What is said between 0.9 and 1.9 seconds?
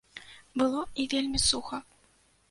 і вельмі суха.